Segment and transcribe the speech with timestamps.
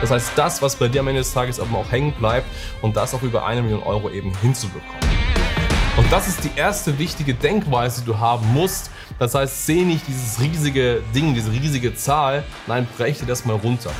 [0.00, 2.46] Das heißt, das, was bei dir am Ende des Tages aber auch hängen bleibt
[2.82, 4.96] und das auch über eine Million Euro eben hinzubekommen.
[5.96, 8.92] Und das ist die erste wichtige Denkweise, die du haben musst.
[9.18, 13.56] Das heißt, seh nicht dieses riesige Ding, diese riesige Zahl, nein, brech dir das mal
[13.56, 13.90] runter.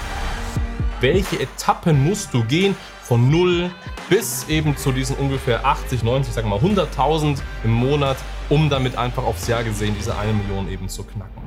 [1.01, 3.71] Welche Etappen musst du gehen von 0
[4.09, 8.17] bis eben zu diesen ungefähr 80, 90, sagen wir mal 100.000 im Monat,
[8.49, 11.43] um damit einfach aufs Jahr gesehen diese eine Million eben zu knacken.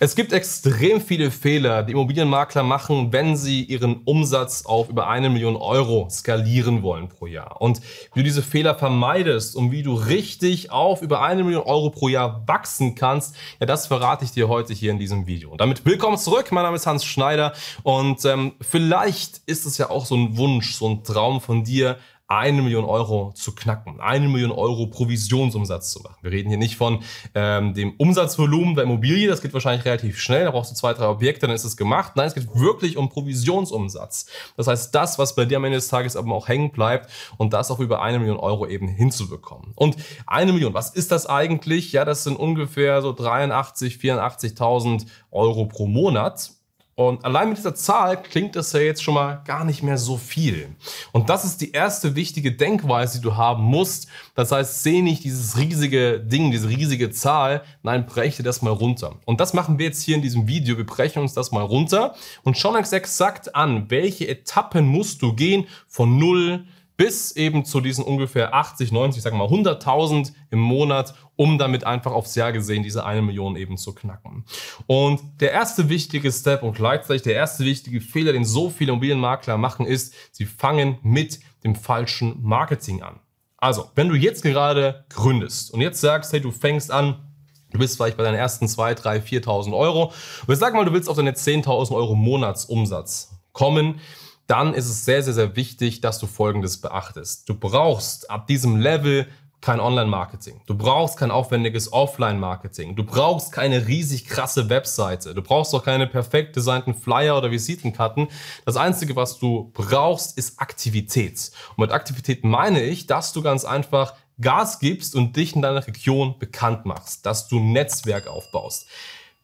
[0.00, 5.28] Es gibt extrem viele Fehler, die Immobilienmakler machen, wenn sie ihren Umsatz auf über eine
[5.28, 7.60] Million Euro skalieren wollen pro Jahr.
[7.60, 7.80] Und
[8.14, 12.06] wie du diese Fehler vermeidest und wie du richtig auf über eine Million Euro pro
[12.06, 15.50] Jahr wachsen kannst, ja, das verrate ich dir heute hier in diesem Video.
[15.50, 16.52] Und damit willkommen zurück.
[16.52, 20.74] Mein Name ist Hans Schneider und ähm, vielleicht ist es ja auch so ein Wunsch,
[20.74, 21.96] so ein Traum von dir,
[22.28, 26.18] eine Million Euro zu knacken, eine Million Euro Provisionsumsatz zu machen.
[26.20, 27.02] Wir reden hier nicht von
[27.34, 31.08] ähm, dem Umsatzvolumen der Immobilie, das geht wahrscheinlich relativ schnell, da brauchst du zwei, drei
[31.08, 32.12] Objekte, dann ist es gemacht.
[32.16, 34.26] Nein, es geht wirklich um Provisionsumsatz.
[34.58, 37.54] Das heißt, das, was bei dir am Ende des Tages aber auch hängen bleibt und
[37.54, 39.72] das auch über eine Million Euro eben hinzubekommen.
[39.74, 41.92] Und eine Million, was ist das eigentlich?
[41.92, 46.57] Ja, das sind ungefähr so 83, 84.000 Euro pro Monat.
[46.98, 50.16] Und allein mit dieser Zahl klingt das ja jetzt schon mal gar nicht mehr so
[50.16, 50.74] viel.
[51.12, 54.08] Und das ist die erste wichtige Denkweise, die du haben musst.
[54.34, 59.14] Das heißt, seh nicht dieses riesige Ding, diese riesige Zahl, nein, breche das mal runter.
[59.26, 60.76] Und das machen wir jetzt hier in diesem Video.
[60.76, 65.34] Wir brechen uns das mal runter und schauen uns exakt an, welche Etappen musst du
[65.34, 66.64] gehen von null
[66.98, 71.84] bis eben zu diesen ungefähr 80, 90, sagen wir mal 100.000 im Monat, um damit
[71.84, 74.44] einfach aufs Jahr gesehen diese eine Million eben zu knacken.
[74.88, 79.56] Und der erste wichtige Step und gleichzeitig der erste wichtige Fehler, den so viele Immobilienmakler
[79.56, 83.20] machen, ist, sie fangen mit dem falschen Marketing an.
[83.58, 87.24] Also, wenn du jetzt gerade gründest und jetzt sagst, hey, du fängst an,
[87.70, 90.10] Du bist vielleicht bei deinen ersten 2, 3, 4.000 Euro.
[90.46, 94.00] Und sag mal, du willst auf deine 10.000 Euro Monatsumsatz kommen
[94.48, 97.48] dann ist es sehr, sehr, sehr wichtig, dass du Folgendes beachtest.
[97.48, 99.28] Du brauchst ab diesem Level
[99.60, 100.62] kein Online-Marketing.
[100.66, 102.96] Du brauchst kein aufwendiges Offline-Marketing.
[102.96, 105.34] Du brauchst keine riesig krasse Webseite.
[105.34, 108.28] Du brauchst auch keine perfekt designten Flyer oder Visitenkarten.
[108.64, 111.50] Das Einzige, was du brauchst, ist Aktivität.
[111.76, 115.86] Und mit Aktivität meine ich, dass du ganz einfach Gas gibst und dich in deiner
[115.86, 118.86] Region bekannt machst, dass du Netzwerk aufbaust.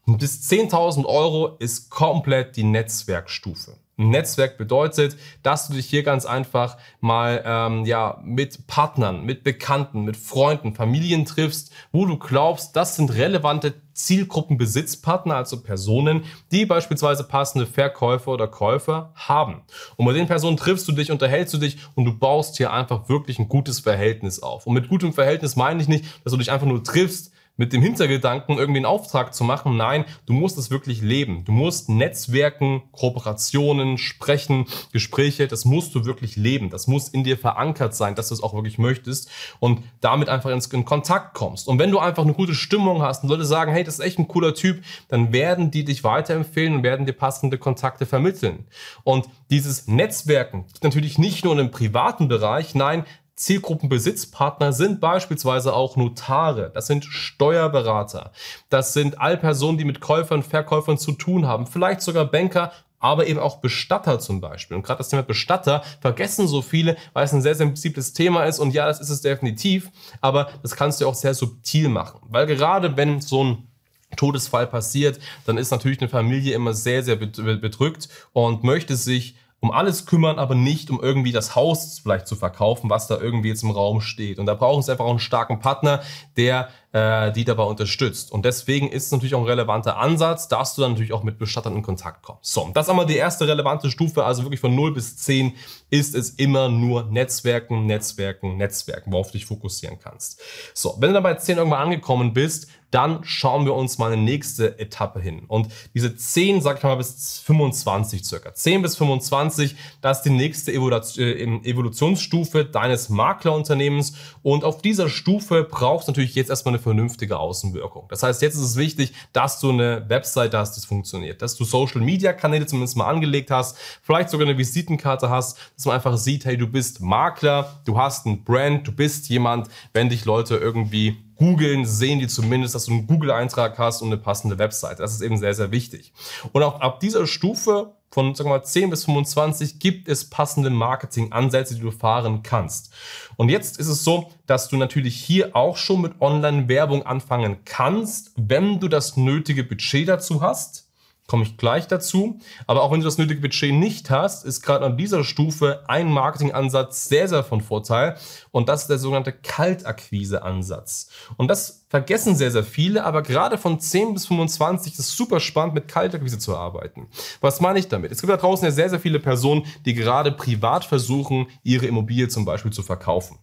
[0.07, 3.77] Bis 10.000 Euro ist komplett die Netzwerkstufe.
[3.97, 10.05] Netzwerk bedeutet, dass du dich hier ganz einfach mal ähm, ja mit Partnern, mit Bekannten,
[10.05, 17.25] mit Freunden, Familien triffst, wo du glaubst, das sind relevante Zielgruppenbesitzpartner, also Personen, die beispielsweise
[17.25, 19.63] passende Verkäufer oder Käufer haben.
[19.97, 23.09] Und mit den Personen triffst du dich, unterhältst du dich und du baust hier einfach
[23.09, 24.67] wirklich ein gutes Verhältnis auf.
[24.67, 27.83] Und mit gutem Verhältnis meine ich nicht, dass du dich einfach nur triffst, mit dem
[27.83, 29.77] Hintergedanken, irgendwie einen Auftrag zu machen.
[29.77, 31.45] Nein, du musst es wirklich leben.
[31.45, 36.71] Du musst Netzwerken, Kooperationen, Sprechen, Gespräche, das musst du wirklich leben.
[36.71, 40.51] Das muss in dir verankert sein, dass du es auch wirklich möchtest und damit einfach
[40.51, 41.69] ins, in Kontakt kommst.
[41.69, 44.19] Und wenn du einfach eine gute Stimmung hast und Leute sagen, hey, das ist echt
[44.19, 48.67] ein cooler Typ, dann werden die dich weiterempfehlen und werden dir passende Kontakte vermitteln.
[49.05, 53.05] Und dieses Netzwerken natürlich nicht nur im privaten Bereich, nein,
[53.37, 58.31] Zielgruppenbesitzpartner sind beispielsweise auch Notare, das sind Steuerberater,
[58.69, 63.27] das sind all Personen, die mit Käufern, Verkäufern zu tun haben, vielleicht sogar Banker, aber
[63.27, 64.77] eben auch Bestatter zum Beispiel.
[64.77, 68.59] Und gerade das Thema Bestatter vergessen so viele, weil es ein sehr sensibles Thema ist.
[68.59, 69.91] Und ja, das ist es definitiv,
[70.23, 72.21] aber das kannst du auch sehr subtil machen.
[72.31, 73.69] Weil gerade wenn so ein
[74.17, 79.71] Todesfall passiert, dann ist natürlich eine Familie immer sehr, sehr bedrückt und möchte sich um
[79.71, 83.63] alles kümmern, aber nicht um irgendwie das Haus vielleicht zu verkaufen, was da irgendwie jetzt
[83.63, 84.39] im Raum steht.
[84.39, 86.03] Und da brauchen sie einfach auch einen starken Partner,
[86.37, 88.31] der äh, die dabei unterstützt.
[88.31, 91.39] Und deswegen ist es natürlich auch ein relevanter Ansatz, dass du dann natürlich auch mit
[91.39, 92.53] Bestattern in Kontakt kommst.
[92.53, 95.55] So, das ist einmal die erste relevante Stufe, also wirklich von 0 bis 10
[95.91, 100.41] ist es immer nur Netzwerken, Netzwerken, Netzwerken, worauf du dich fokussieren kannst.
[100.73, 104.23] So, wenn du dann bei 10 irgendwann angekommen bist, dann schauen wir uns mal eine
[104.23, 105.43] nächste Etappe hin.
[105.49, 108.55] Und diese 10, sag ich mal, bis 25 circa.
[108.55, 114.15] 10 bis 25, das ist die nächste äh, Evolutionsstufe deines Maklerunternehmens.
[114.45, 118.07] Und auf dieser Stufe brauchst du natürlich jetzt erstmal eine vernünftige Außenwirkung.
[118.09, 121.43] Das heißt, jetzt ist es wichtig, dass du eine Website hast, die funktioniert.
[121.43, 123.77] Dass du Social Media Kanäle zumindest mal angelegt hast.
[124.03, 128.27] Vielleicht sogar eine Visitenkarte hast, dass man einfach sieht, hey, du bist Makler, du hast
[128.27, 132.93] ein Brand, du bist jemand, wenn dich Leute irgendwie googeln, sehen die zumindest, dass du
[132.93, 135.03] einen Google-Eintrag hast und eine passende Webseite.
[135.03, 136.13] Das ist eben sehr, sehr wichtig.
[136.53, 140.71] Und auch ab dieser Stufe von sagen wir mal, 10 bis 25 gibt es passende
[140.71, 142.93] Marketing-Ansätze, die du fahren kannst.
[143.37, 148.31] Und jetzt ist es so, dass du natürlich hier auch schon mit Online-Werbung anfangen kannst,
[148.37, 150.85] wenn du das nötige Budget dazu hast
[151.27, 152.39] komme ich gleich dazu.
[152.67, 156.11] Aber auch wenn du das nötige Budget nicht hast, ist gerade an dieser Stufe ein
[156.11, 158.17] Marketingansatz sehr, sehr von Vorteil.
[158.51, 161.09] Und das ist der sogenannte Kaltakquise-Ansatz.
[161.37, 165.41] Und das vergessen sehr, sehr viele, aber gerade von 10 bis 25 ist es super
[165.41, 167.09] spannend, mit Kaltakquise zu arbeiten.
[167.41, 168.13] Was meine ich damit?
[168.13, 172.29] Es gibt da draußen ja sehr, sehr viele Personen, die gerade privat versuchen, ihre Immobilie
[172.29, 173.39] zum Beispiel zu verkaufen.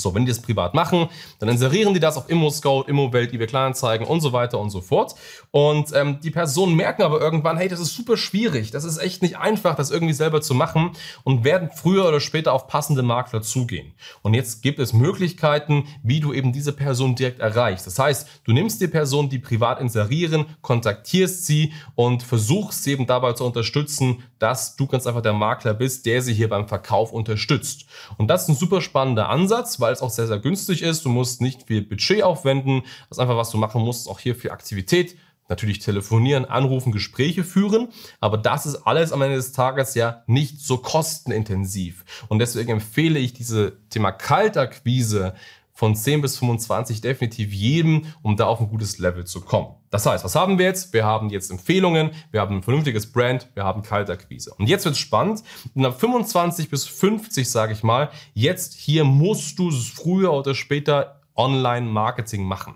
[0.00, 1.08] So, wenn die das privat machen,
[1.38, 5.14] dann inserieren die das auf ImmoScout, ImmoWelt, eBay Kleinanzeigen und so weiter und so fort.
[5.50, 9.22] Und ähm, die Personen merken aber irgendwann, hey, das ist super schwierig, das ist echt
[9.22, 10.92] nicht einfach, das irgendwie selber zu machen
[11.24, 13.92] und werden früher oder später auf passende Makler zugehen.
[14.22, 17.86] Und jetzt gibt es Möglichkeiten, wie du eben diese Person direkt erreichst.
[17.86, 23.06] Das heißt, du nimmst die Person, die privat inserieren, kontaktierst sie und versuchst sie eben
[23.06, 27.12] dabei zu unterstützen, dass du ganz einfach der Makler bist, der sie hier beim Verkauf
[27.12, 27.86] unterstützt.
[28.16, 31.04] Und das ist ein super spannender Ansatz, weil es auch sehr, sehr günstig ist.
[31.04, 32.82] Du musst nicht viel Budget aufwenden.
[33.08, 35.16] Das ist einfach, was du machen musst, auch hier für Aktivität.
[35.48, 37.88] Natürlich telefonieren, anrufen, Gespräche führen,
[38.20, 42.04] aber das ist alles am Ende des Tages ja nicht so kostenintensiv.
[42.28, 45.34] Und deswegen empfehle ich diese Thema Kaltakquise
[45.80, 49.76] von 10 bis 25 definitiv jedem, um da auf ein gutes Level zu kommen.
[49.88, 50.92] Das heißt, was haben wir jetzt?
[50.92, 54.52] Wir haben jetzt Empfehlungen, wir haben ein vernünftiges Brand, wir haben Kaltakquise.
[54.58, 55.42] Und jetzt wird es spannend.
[55.74, 61.19] Und ab 25 bis 50, sage ich mal, jetzt hier musst du früher oder später
[61.40, 62.74] Online-Marketing machen.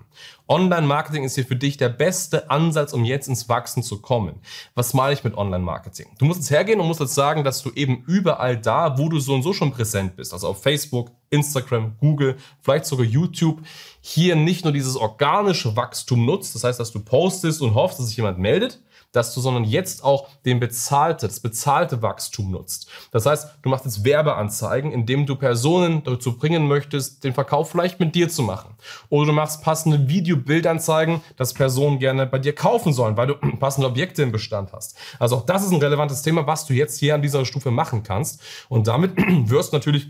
[0.49, 4.41] Online-Marketing ist hier für dich der beste Ansatz, um jetzt ins Wachsen zu kommen.
[4.75, 6.07] Was meine ich mit Online-Marketing?
[6.19, 9.21] Du musst jetzt hergehen und musst jetzt sagen, dass du eben überall da, wo du
[9.21, 13.61] so und so schon präsent bist, also auf Facebook, Instagram, Google, vielleicht sogar YouTube,
[14.01, 18.07] hier nicht nur dieses organische Wachstum nutzt, das heißt, dass du postest und hoffst, dass
[18.07, 18.81] sich jemand meldet,
[19.15, 22.89] dass du, sondern jetzt auch den bezahlte, das bezahlte Wachstum nutzt.
[23.13, 28.01] Das heißt, du machst jetzt Werbeanzeigen, indem du Personen dazu bringen möchtest, den Verkauf vielleicht
[28.01, 28.75] mit dir zu machen.
[29.09, 33.87] Oder du machst passende Video-Bildanzeigen, dass Personen gerne bei dir kaufen sollen, weil du passende
[33.87, 34.97] Objekte im Bestand hast.
[35.21, 38.03] Also auch das ist ein relevantes Thema, was du jetzt hier an dieser Stufe machen
[38.03, 38.43] kannst.
[38.69, 39.13] Und damit
[39.49, 40.09] wirst du natürlich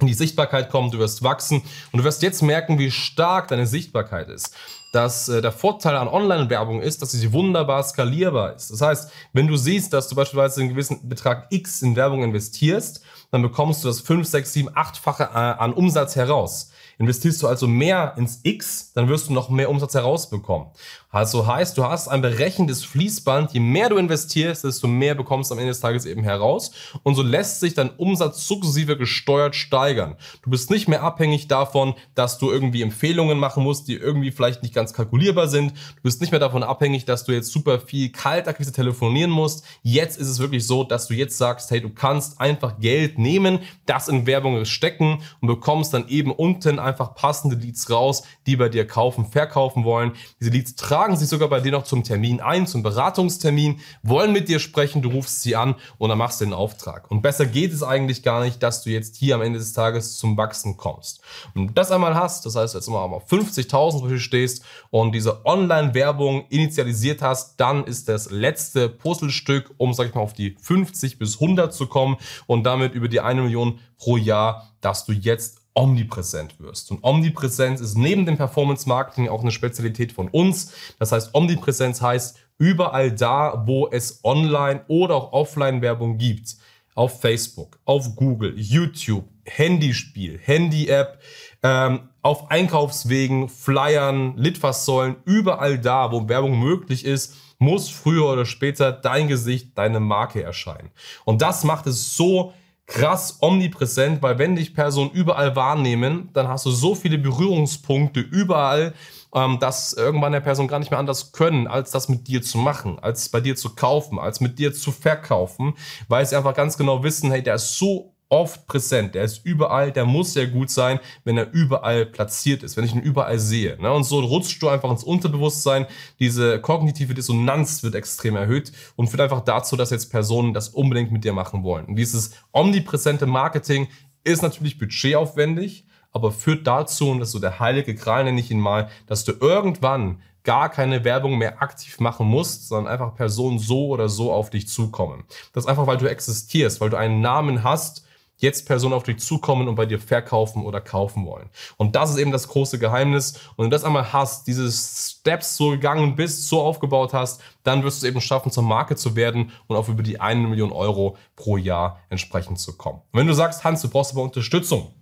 [0.00, 1.62] in die Sichtbarkeit kommen, du wirst wachsen
[1.92, 4.56] und du wirst jetzt merken, wie stark deine Sichtbarkeit ist
[4.92, 8.70] dass äh, der Vorteil an Online-Werbung ist, dass sie wunderbar skalierbar ist.
[8.70, 13.02] Das heißt, wenn du siehst, dass du beispielsweise einen gewissen Betrag X in Werbung investierst,
[13.30, 16.70] dann bekommst du das 5, 6, 7, 8-fache äh, an Umsatz heraus.
[16.98, 20.68] Investierst du also mehr ins X, dann wirst du noch mehr Umsatz herausbekommen.
[21.12, 23.52] Also heißt, du hast ein berechendes Fließband.
[23.52, 26.72] Je mehr du investierst, desto mehr bekommst du am Ende des Tages eben heraus.
[27.02, 30.16] Und so lässt sich dein Umsatz sukzessive gesteuert steigern.
[30.42, 34.62] Du bist nicht mehr abhängig davon, dass du irgendwie Empfehlungen machen musst, die irgendwie vielleicht
[34.62, 35.72] nicht ganz kalkulierbar sind.
[35.72, 39.66] Du bist nicht mehr davon abhängig, dass du jetzt super viel Kaltakquise telefonieren musst.
[39.82, 43.58] Jetzt ist es wirklich so, dass du jetzt sagst, hey, du kannst einfach Geld nehmen,
[43.84, 48.70] das in Werbung stecken und bekommst dann eben unten einfach passende Leads raus, die bei
[48.70, 50.12] dir kaufen, verkaufen wollen.
[50.40, 54.30] Diese Leads tragen tragen sich sogar bei dir noch zum Termin ein, zum Beratungstermin, wollen
[54.30, 57.10] mit dir sprechen, du rufst sie an und dann machst du den Auftrag.
[57.10, 60.16] Und besser geht es eigentlich gar nicht, dass du jetzt hier am Ende des Tages
[60.16, 61.20] zum Wachsen kommst.
[61.56, 66.46] Und du das einmal hast, das heißt, jetzt mal auf 50.000 stehst und diese Online-Werbung
[66.50, 71.40] initialisiert hast, dann ist das letzte Puzzlestück, um, sag ich mal, auf die 50 bis
[71.40, 72.16] 100 zu kommen
[72.46, 76.90] und damit über die eine Million pro Jahr, dass du jetzt omnipräsent wirst.
[76.90, 80.72] Und Omnipräsenz ist neben dem Performance Marketing auch eine Spezialität von uns.
[80.98, 86.56] Das heißt, Omnipräsenz heißt überall da, wo es Online- oder auch Offline-Werbung gibt.
[86.94, 91.20] Auf Facebook, auf Google, YouTube, Handyspiel, Handy-App,
[91.62, 98.92] ähm, auf Einkaufswegen, Flyern, Litfaßsäulen, überall da, wo Werbung möglich ist, muss früher oder später
[98.92, 100.90] dein Gesicht, deine Marke erscheinen.
[101.24, 102.52] Und das macht es so
[102.92, 108.92] krass omnipräsent, weil wenn dich Personen überall wahrnehmen, dann hast du so viele Berührungspunkte überall,
[109.34, 112.58] ähm, dass irgendwann der Person gar nicht mehr anders können, als das mit dir zu
[112.58, 115.72] machen, als bei dir zu kaufen, als mit dir zu verkaufen,
[116.08, 119.92] weil sie einfach ganz genau wissen, hey, der ist so oft präsent, der ist überall,
[119.92, 123.76] der muss sehr gut sein, wenn er überall platziert ist, wenn ich ihn überall sehe.
[123.78, 123.92] Ne?
[123.92, 125.86] Und so rutschst du einfach ins Unterbewusstsein,
[126.18, 131.12] diese kognitive Dissonanz wird extrem erhöht und führt einfach dazu, dass jetzt Personen das unbedingt
[131.12, 131.84] mit dir machen wollen.
[131.84, 133.88] Und dieses omnipräsente Marketing
[134.24, 138.50] ist natürlich budgetaufwendig, aber führt dazu, und das ist so der heilige Gral, nenne ich
[138.50, 143.58] ihn mal, dass du irgendwann gar keine Werbung mehr aktiv machen musst, sondern einfach Personen
[143.58, 145.24] so oder so auf dich zukommen.
[145.52, 148.06] Das einfach, weil du existierst, weil du einen Namen hast,
[148.42, 151.48] jetzt Personen auf dich zukommen und bei dir verkaufen oder kaufen wollen.
[151.76, 153.38] Und das ist eben das große Geheimnis.
[153.56, 157.82] Und wenn du das einmal hast, diese Steps so gegangen bist, so aufgebaut hast, dann
[157.82, 160.72] wirst du es eben schaffen, zur Marke zu werden und auf über die 1 Million
[160.72, 163.00] Euro pro Jahr entsprechend zu kommen.
[163.12, 164.92] Und wenn du sagst, Hans, du brauchst aber Unterstützung,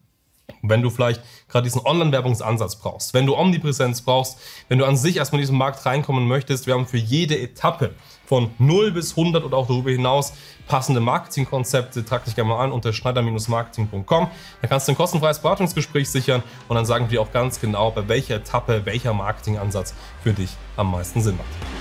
[0.62, 4.38] wenn du vielleicht gerade diesen Online-Werbungsansatz brauchst, wenn du Omnipräsenz brauchst,
[4.68, 7.94] wenn du an sich erstmal in diesen Markt reinkommen möchtest, wir haben für jede Etappe
[8.26, 10.32] von 0 bis 100 oder auch darüber hinaus
[10.68, 12.04] passende Marketingkonzepte.
[12.04, 14.30] Trag dich gerne mal an unter schneider-marketing.com.
[14.62, 17.90] Da kannst du ein kostenfreies Beratungsgespräch sichern und dann sagen wir dir auch ganz genau,
[17.90, 21.79] bei welcher Etappe welcher Marketingansatz für dich am meisten Sinn macht.